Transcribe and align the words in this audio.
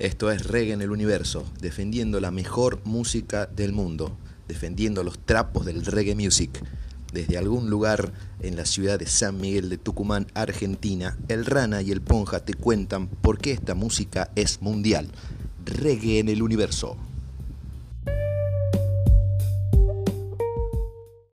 Esto 0.00 0.32
es 0.32 0.48
Reggae 0.48 0.72
en 0.72 0.82
el 0.82 0.90
Universo, 0.90 1.44
defendiendo 1.60 2.18
la 2.18 2.32
mejor 2.32 2.80
música 2.84 3.46
del 3.46 3.72
mundo, 3.72 4.18
defendiendo 4.48 5.04
los 5.04 5.20
trapos 5.20 5.64
del 5.64 5.86
reggae 5.86 6.16
music. 6.16 6.60
Desde 7.12 7.38
algún 7.38 7.70
lugar 7.70 8.12
en 8.40 8.56
la 8.56 8.66
ciudad 8.66 8.98
de 8.98 9.06
San 9.06 9.40
Miguel 9.40 9.68
de 9.68 9.78
Tucumán, 9.78 10.26
Argentina, 10.34 11.16
el 11.28 11.46
Rana 11.46 11.80
y 11.80 11.92
el 11.92 12.00
Ponja 12.00 12.40
te 12.40 12.54
cuentan 12.54 13.06
por 13.06 13.38
qué 13.38 13.52
esta 13.52 13.76
música 13.76 14.32
es 14.34 14.60
mundial. 14.62 15.12
Reggae 15.64 16.18
en 16.18 16.28
el 16.28 16.42
Universo. 16.42 16.96